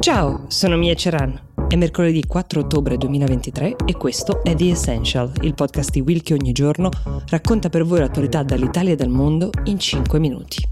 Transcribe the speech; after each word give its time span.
Ciao, 0.00 0.46
sono 0.48 0.78
Mia 0.78 0.94
Ceran. 0.94 1.38
È 1.68 1.76
mercoledì 1.76 2.24
4 2.24 2.60
ottobre 2.60 2.96
2023 2.96 3.76
e 3.84 3.92
questo 3.98 4.42
è 4.42 4.54
The 4.54 4.70
Essential, 4.70 5.30
il 5.42 5.52
podcast 5.52 5.90
di 5.90 6.00
Will 6.00 6.22
che 6.22 6.32
ogni 6.32 6.52
giorno 6.52 6.88
racconta 7.28 7.68
per 7.68 7.84
voi 7.84 7.98
l'attualità 7.98 8.42
dall'Italia 8.42 8.94
e 8.94 8.96
dal 8.96 9.10
mondo 9.10 9.50
in 9.64 9.78
5 9.78 10.18
minuti. 10.18 10.66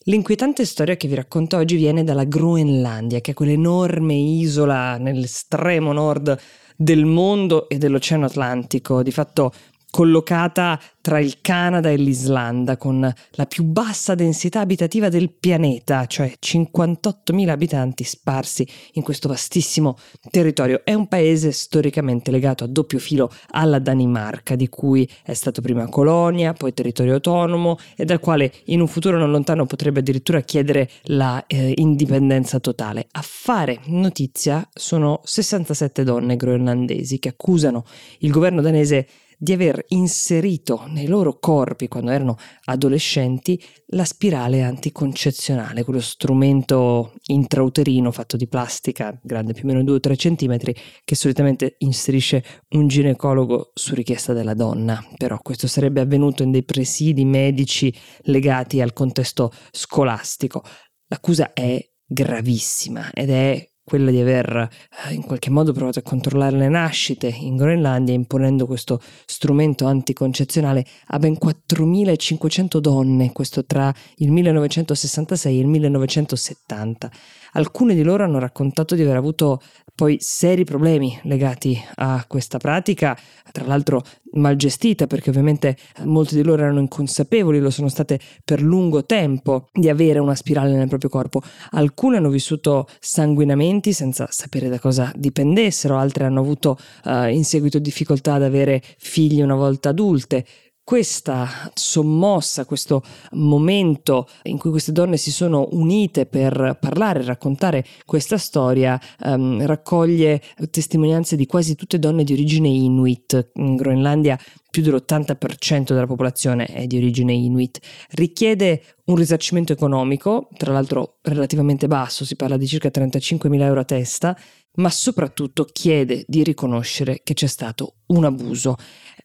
L'inquietante 0.00 0.66
storia 0.66 0.96
che 0.96 1.08
vi 1.08 1.14
racconto 1.14 1.56
oggi 1.56 1.76
viene 1.76 2.04
dalla 2.04 2.24
Groenlandia, 2.24 3.22
che 3.22 3.30
è 3.30 3.34
quell'enorme 3.34 4.12
isola 4.12 4.98
nell'estremo 4.98 5.94
nord 5.94 6.38
del 6.76 7.06
mondo 7.06 7.70
e 7.70 7.78
dell'Oceano 7.78 8.26
Atlantico, 8.26 9.02
di 9.02 9.12
fatto 9.12 9.50
collocata 9.90 10.80
tra 11.00 11.20
il 11.20 11.40
Canada 11.40 11.88
e 11.88 11.96
l'Islanda, 11.96 12.76
con 12.76 13.00
la 13.30 13.46
più 13.46 13.62
bassa 13.62 14.16
densità 14.16 14.58
abitativa 14.58 15.08
del 15.08 15.32
pianeta, 15.32 16.06
cioè 16.06 16.32
58.000 16.44 17.48
abitanti 17.48 18.02
sparsi 18.02 18.66
in 18.94 19.02
questo 19.02 19.28
vastissimo 19.28 19.96
territorio. 20.30 20.80
È 20.82 20.92
un 20.92 21.06
paese 21.06 21.52
storicamente 21.52 22.32
legato 22.32 22.64
a 22.64 22.66
doppio 22.66 22.98
filo 22.98 23.30
alla 23.50 23.78
Danimarca, 23.78 24.56
di 24.56 24.68
cui 24.68 25.08
è 25.22 25.32
stato 25.32 25.60
prima 25.60 25.88
colonia, 25.88 26.52
poi 26.54 26.74
territorio 26.74 27.14
autonomo 27.14 27.78
e 27.94 28.04
dal 28.04 28.18
quale 28.18 28.52
in 28.64 28.80
un 28.80 28.88
futuro 28.88 29.16
non 29.16 29.30
lontano 29.30 29.64
potrebbe 29.64 30.00
addirittura 30.00 30.40
chiedere 30.40 30.90
la 31.04 31.44
eh, 31.46 31.72
indipendenza 31.76 32.58
totale. 32.58 33.06
A 33.12 33.22
fare 33.22 33.78
notizia 33.86 34.68
sono 34.74 35.20
67 35.22 36.02
donne 36.02 36.34
groenlandesi 36.34 37.20
che 37.20 37.28
accusano 37.28 37.84
il 38.18 38.32
governo 38.32 38.60
danese 38.60 39.06
di 39.36 39.52
aver 39.52 39.84
inserito 39.88 40.84
nei 40.88 41.06
loro 41.06 41.38
corpi, 41.38 41.88
quando 41.88 42.10
erano 42.10 42.36
adolescenti, 42.64 43.62
la 43.88 44.04
spirale 44.04 44.62
anticoncezionale, 44.62 45.84
quello 45.84 46.00
strumento 46.00 47.12
intrauterino 47.26 48.10
fatto 48.10 48.36
di 48.36 48.48
plastica, 48.48 49.18
grande 49.22 49.52
più 49.52 49.64
o 49.64 49.66
meno 49.66 49.84
2 49.84 50.00
3 50.00 50.16
cm, 50.16 50.58
che 51.04 51.14
solitamente 51.14 51.76
inserisce 51.78 52.44
un 52.70 52.88
ginecologo 52.88 53.72
su 53.74 53.94
richiesta 53.94 54.32
della 54.32 54.54
donna. 54.54 55.04
Però 55.16 55.38
questo 55.40 55.66
sarebbe 55.66 56.00
avvenuto 56.00 56.42
in 56.42 56.50
dei 56.50 56.64
presidi 56.64 57.24
medici 57.24 57.94
legati 58.22 58.80
al 58.80 58.92
contesto 58.92 59.52
scolastico. 59.70 60.62
L'accusa 61.08 61.52
è 61.52 61.78
gravissima 62.06 63.10
ed 63.12 63.30
è 63.30 63.68
quella 63.86 64.10
di 64.10 64.18
aver 64.18 64.68
eh, 65.06 65.14
in 65.14 65.22
qualche 65.22 65.48
modo 65.48 65.72
provato 65.72 66.00
a 66.00 66.02
controllare 66.02 66.56
le 66.56 66.68
nascite 66.68 67.28
in 67.28 67.54
Groenlandia 67.54 68.14
imponendo 68.14 68.66
questo 68.66 69.00
strumento 69.24 69.86
anticoncezionale 69.86 70.84
a 71.06 71.20
ben 71.20 71.34
4.500 71.40 72.78
donne, 72.78 73.30
questo 73.30 73.64
tra 73.64 73.94
il 74.16 74.32
1966 74.32 75.56
e 75.56 75.60
il 75.60 75.68
1970. 75.68 77.10
Alcune 77.52 77.94
di 77.94 78.02
loro 78.02 78.24
hanno 78.24 78.40
raccontato 78.40 78.96
di 78.96 79.02
aver 79.02 79.16
avuto 79.16 79.62
poi 79.94 80.18
seri 80.20 80.64
problemi 80.64 81.18
legati 81.22 81.80
a 81.94 82.22
questa 82.28 82.58
pratica, 82.58 83.16
tra 83.50 83.64
l'altro 83.64 84.02
mal 84.32 84.56
gestita 84.56 85.06
perché 85.06 85.30
ovviamente 85.30 85.76
molti 86.04 86.34
di 86.34 86.42
loro 86.42 86.62
erano 86.62 86.80
inconsapevoli, 86.80 87.60
lo 87.60 87.70
sono 87.70 87.88
state 87.88 88.20
per 88.44 88.60
lungo 88.60 89.06
tempo 89.06 89.68
di 89.72 89.88
avere 89.88 90.18
una 90.18 90.34
spirale 90.34 90.76
nel 90.76 90.88
proprio 90.88 91.08
corpo. 91.08 91.40
Alcune 91.70 92.18
hanno 92.18 92.28
vissuto 92.28 92.86
sanguinamenti 93.00 93.75
senza 93.92 94.28
sapere 94.30 94.68
da 94.68 94.78
cosa 94.78 95.12
dipendessero, 95.14 95.96
altre 95.96 96.24
hanno 96.24 96.40
avuto 96.40 96.78
uh, 97.04 97.26
in 97.26 97.44
seguito 97.44 97.78
difficoltà 97.78 98.34
ad 98.34 98.42
avere 98.42 98.82
figli 98.98 99.42
una 99.42 99.54
volta 99.54 99.90
adulte 99.90 100.44
questa 100.86 101.68
sommossa, 101.74 102.64
questo 102.64 103.02
momento 103.32 104.28
in 104.44 104.56
cui 104.56 104.70
queste 104.70 104.92
donne 104.92 105.16
si 105.16 105.32
sono 105.32 105.66
unite 105.72 106.26
per 106.26 106.78
parlare, 106.80 107.24
raccontare 107.24 107.84
questa 108.04 108.38
storia, 108.38 108.96
um, 109.24 109.66
raccoglie 109.66 110.40
testimonianze 110.70 111.34
di 111.34 111.44
quasi 111.46 111.74
tutte 111.74 111.98
donne 111.98 112.22
di 112.22 112.34
origine 112.34 112.68
inuit. 112.68 113.50
In 113.54 113.74
Groenlandia 113.74 114.38
più 114.70 114.80
dell'80% 114.80 115.86
della 115.86 116.06
popolazione 116.06 116.66
è 116.66 116.86
di 116.86 116.98
origine 116.98 117.32
inuit. 117.32 117.80
Richiede 118.10 118.80
un 119.06 119.16
risarcimento 119.16 119.72
economico, 119.72 120.50
tra 120.56 120.72
l'altro 120.72 121.18
relativamente 121.22 121.88
basso, 121.88 122.24
si 122.24 122.36
parla 122.36 122.56
di 122.56 122.68
circa 122.68 122.90
35.000 122.90 123.60
euro 123.62 123.80
a 123.80 123.84
testa, 123.84 124.38
ma 124.76 124.90
soprattutto 124.90 125.64
chiede 125.64 126.24
di 126.28 126.44
riconoscere 126.44 127.22
che 127.24 127.34
c'è 127.34 127.46
stato 127.46 127.96
un 128.06 128.24
abuso. 128.24 128.76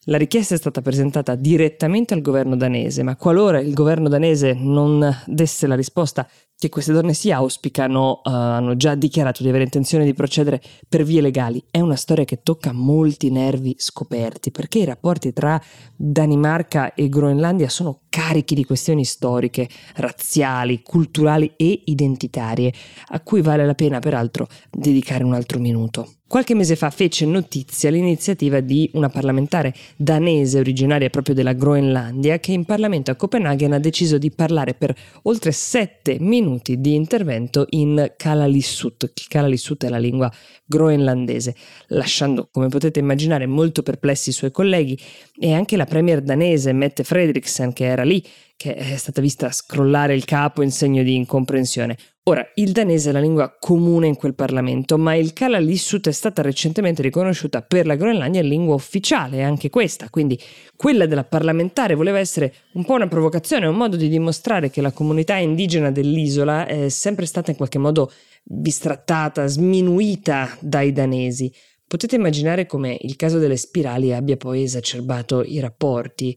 La 0.06 0.18
richiesta 0.18 0.56
è 0.56 0.58
stata 0.58 0.82
presentata 0.82 1.36
direttamente 1.36 2.12
al 2.12 2.22
governo 2.22 2.56
danese, 2.56 3.04
ma 3.04 3.14
qualora 3.14 3.60
il 3.60 3.72
governo 3.72 4.08
danese 4.08 4.52
non 4.52 5.08
desse 5.26 5.68
la 5.68 5.76
risposta 5.76 6.28
che 6.58 6.68
queste 6.68 6.92
donne 6.92 7.14
si 7.14 7.30
auspicano, 7.30 8.20
uh, 8.24 8.28
hanno 8.28 8.76
già 8.76 8.96
dichiarato 8.96 9.44
di 9.44 9.48
avere 9.48 9.62
intenzione 9.62 10.04
di 10.04 10.12
procedere 10.12 10.60
per 10.88 11.04
vie 11.04 11.20
legali. 11.20 11.62
È 11.70 11.78
una 11.78 11.94
storia 11.94 12.24
che 12.24 12.40
tocca 12.42 12.72
molti 12.72 13.30
nervi 13.30 13.76
scoperti, 13.78 14.50
perché 14.50 14.80
i 14.80 14.84
rapporti 14.84 15.32
tra 15.32 15.60
Danimarca 15.94 16.94
e 16.94 17.08
Groenlandia 17.08 17.68
sono 17.68 18.00
carichi 18.08 18.56
di 18.56 18.64
questioni 18.64 19.04
storiche, 19.04 19.68
razziali, 19.96 20.82
culturali 20.82 21.52
e 21.56 21.82
identitarie, 21.84 22.72
a 23.10 23.20
cui 23.20 23.40
vale 23.40 23.64
la 23.64 23.74
pena 23.74 24.00
peraltro 24.00 24.48
dedicare 24.68 25.22
un 25.22 25.34
altro 25.34 25.60
minuto. 25.60 26.21
Qualche 26.32 26.54
mese 26.54 26.76
fa 26.76 26.88
fece 26.88 27.26
notizia 27.26 27.90
l'iniziativa 27.90 28.60
di 28.60 28.88
una 28.94 29.10
parlamentare 29.10 29.74
danese 29.96 30.60
originaria 30.60 31.10
proprio 31.10 31.34
della 31.34 31.52
Groenlandia 31.52 32.38
che 32.38 32.52
in 32.52 32.64
Parlamento 32.64 33.10
a 33.10 33.16
Copenaghen 33.16 33.74
ha 33.74 33.78
deciso 33.78 34.16
di 34.16 34.30
parlare 34.30 34.72
per 34.72 34.96
oltre 35.24 35.52
sette 35.52 36.16
minuti 36.20 36.80
di 36.80 36.94
intervento 36.94 37.66
in 37.68 38.14
Kalalissut. 38.16 39.12
Kalalissut 39.28 39.84
è 39.84 39.90
la 39.90 39.98
lingua 39.98 40.32
groenlandese, 40.64 41.54
lasciando, 41.88 42.48
come 42.50 42.68
potete 42.68 42.98
immaginare, 42.98 43.44
molto 43.44 43.82
perplessi 43.82 44.30
i 44.30 44.32
suoi 44.32 44.52
colleghi 44.52 44.98
e 45.38 45.52
anche 45.52 45.76
la 45.76 45.84
premier 45.84 46.22
danese 46.22 46.72
Mette 46.72 47.04
Frederiksen 47.04 47.74
che 47.74 47.84
era 47.84 48.04
lì 48.04 48.24
che 48.56 48.74
è 48.74 48.96
stata 48.96 49.20
vista 49.20 49.50
scrollare 49.50 50.14
il 50.14 50.24
capo 50.24 50.62
in 50.62 50.70
segno 50.70 51.02
di 51.02 51.14
incomprensione. 51.14 51.96
Ora, 52.24 52.46
il 52.54 52.70
danese 52.70 53.10
è 53.10 53.12
la 53.12 53.18
lingua 53.20 53.56
comune 53.58 54.06
in 54.06 54.14
quel 54.14 54.36
Parlamento, 54.36 54.96
ma 54.96 55.14
il 55.14 55.32
Kalalissut 55.32 56.08
è 56.08 56.12
stata 56.12 56.40
recentemente 56.40 57.02
riconosciuta 57.02 57.62
per 57.62 57.84
la 57.84 57.96
Groenlandia 57.96 58.42
lingua 58.42 58.76
ufficiale, 58.76 59.42
anche 59.42 59.70
questa, 59.70 60.08
quindi 60.08 60.38
quella 60.76 61.06
della 61.06 61.24
parlamentare 61.24 61.96
voleva 61.96 62.20
essere 62.20 62.54
un 62.74 62.84
po' 62.84 62.94
una 62.94 63.08
provocazione, 63.08 63.66
un 63.66 63.74
modo 63.74 63.96
di 63.96 64.08
dimostrare 64.08 64.70
che 64.70 64.80
la 64.80 64.92
comunità 64.92 65.34
indigena 65.34 65.90
dell'isola 65.90 66.66
è 66.66 66.88
sempre 66.88 67.26
stata 67.26 67.50
in 67.50 67.56
qualche 67.56 67.78
modo 67.78 68.12
bistrattata, 68.44 69.46
sminuita 69.48 70.56
dai 70.60 70.92
danesi. 70.92 71.52
Potete 71.86 72.16
immaginare 72.16 72.66
come 72.66 72.96
il 73.00 73.16
caso 73.16 73.38
delle 73.38 73.56
spirali 73.56 74.14
abbia 74.14 74.36
poi 74.36 74.62
esacerbato 74.62 75.42
i 75.42 75.60
rapporti. 75.60 76.34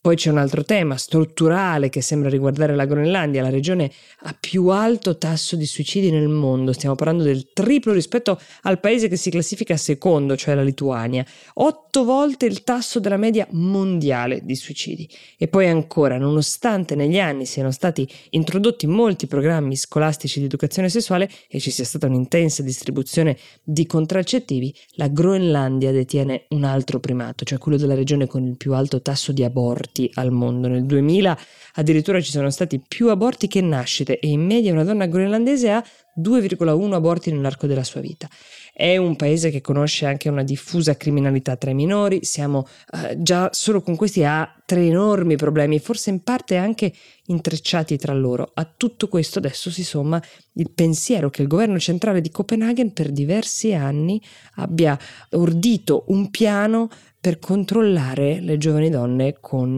Poi 0.00 0.14
c'è 0.14 0.30
un 0.30 0.38
altro 0.38 0.62
tema 0.62 0.96
strutturale 0.96 1.88
che 1.88 2.02
sembra 2.02 2.30
riguardare 2.30 2.76
la 2.76 2.84
Groenlandia, 2.84 3.42
la 3.42 3.50
regione 3.50 3.90
a 4.20 4.36
più 4.38 4.68
alto 4.68 5.18
tasso 5.18 5.56
di 5.56 5.66
suicidi 5.66 6.12
nel 6.12 6.28
mondo, 6.28 6.72
stiamo 6.72 6.94
parlando 6.94 7.24
del 7.24 7.52
triplo 7.52 7.92
rispetto 7.92 8.40
al 8.62 8.78
paese 8.78 9.08
che 9.08 9.16
si 9.16 9.28
classifica 9.28 9.76
secondo, 9.76 10.36
cioè 10.36 10.54
la 10.54 10.62
Lituania, 10.62 11.26
otto 11.54 12.04
volte 12.04 12.46
il 12.46 12.62
tasso 12.62 13.00
della 13.00 13.16
media 13.16 13.44
mondiale 13.50 14.40
di 14.44 14.54
suicidi. 14.54 15.10
E 15.36 15.48
poi 15.48 15.66
ancora, 15.66 16.16
nonostante 16.16 16.94
negli 16.94 17.18
anni 17.18 17.44
siano 17.44 17.72
stati 17.72 18.08
introdotti 18.30 18.86
molti 18.86 19.26
programmi 19.26 19.74
scolastici 19.74 20.38
di 20.38 20.44
educazione 20.44 20.88
sessuale 20.88 21.28
e 21.48 21.58
ci 21.58 21.72
sia 21.72 21.84
stata 21.84 22.06
un'intensa 22.06 22.62
distribuzione 22.62 23.36
di 23.64 23.84
contraccettivi, 23.84 24.72
la 24.92 25.08
Groenlandia 25.08 25.90
detiene 25.90 26.44
un 26.50 26.62
altro 26.62 27.00
primato, 27.00 27.44
cioè 27.44 27.58
quello 27.58 27.76
della 27.76 27.96
regione 27.96 28.28
con 28.28 28.46
il 28.46 28.56
più 28.56 28.74
alto 28.74 29.02
tasso 29.02 29.32
di 29.32 29.42
aborti 29.42 29.86
aborti 29.88 30.10
al 30.14 30.30
mondo. 30.30 30.68
Nel 30.68 30.84
2000 30.84 31.38
addirittura 31.74 32.20
ci 32.20 32.30
sono 32.30 32.50
stati 32.50 32.80
più 32.86 33.08
aborti 33.08 33.48
che 33.48 33.60
nascite 33.60 34.18
e 34.18 34.28
in 34.28 34.44
media 34.44 34.72
una 34.72 34.84
donna 34.84 35.06
groenlandese 35.06 35.70
ha 35.70 35.84
2,1 36.20 36.92
aborti 36.92 37.32
nell'arco 37.32 37.66
della 37.66 37.84
sua 37.84 38.00
vita. 38.00 38.28
È 38.72 38.96
un 38.96 39.16
paese 39.16 39.50
che 39.50 39.60
conosce 39.60 40.06
anche 40.06 40.28
una 40.28 40.42
diffusa 40.42 40.96
criminalità 40.96 41.56
tra 41.56 41.70
i 41.70 41.74
minori, 41.74 42.24
siamo 42.24 42.66
eh, 42.92 43.16
già 43.20 43.50
solo 43.52 43.80
con 43.80 43.96
questi 43.96 44.24
a 44.24 44.52
tre 44.64 44.84
enormi 44.84 45.36
problemi, 45.36 45.78
forse 45.78 46.10
in 46.10 46.22
parte 46.22 46.56
anche 46.56 46.92
intrecciati 47.26 47.96
tra 47.96 48.12
loro. 48.14 48.50
A 48.54 48.68
tutto 48.76 49.08
questo 49.08 49.38
adesso 49.38 49.70
si 49.70 49.84
somma 49.84 50.20
il 50.54 50.70
pensiero 50.72 51.30
che 51.30 51.42
il 51.42 51.48
governo 51.48 51.78
centrale 51.78 52.20
di 52.20 52.30
Copenaghen 52.30 52.92
per 52.92 53.10
diversi 53.10 53.72
anni 53.74 54.20
abbia 54.56 54.98
ordito 55.30 56.04
un 56.08 56.30
piano 56.30 56.88
per 57.28 57.38
controllare 57.40 58.40
le 58.40 58.56
giovani 58.56 58.88
donne 58.88 59.36
con 59.38 59.68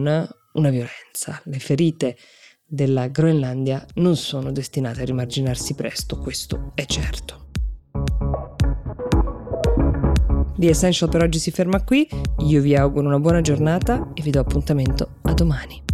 una 0.53 0.69
violenza. 0.69 1.41
Le 1.43 1.59
ferite 1.59 2.15
della 2.65 3.09
Groenlandia 3.09 3.85
non 3.95 4.15
sono 4.15 4.53
destinate 4.53 5.01
a 5.01 5.03
rimarginarsi 5.03 5.73
presto, 5.75 6.17
questo 6.17 6.71
è 6.75 6.85
certo. 6.85 7.49
The 10.55 10.69
Essential 10.69 11.09
per 11.09 11.23
oggi 11.23 11.39
si 11.39 11.51
ferma 11.51 11.83
qui, 11.83 12.07
io 12.45 12.61
vi 12.61 12.73
auguro 12.73 13.07
una 13.07 13.19
buona 13.19 13.41
giornata 13.41 14.13
e 14.13 14.21
vi 14.21 14.29
do 14.31 14.39
appuntamento 14.39 15.15
a 15.23 15.33
domani. 15.33 15.90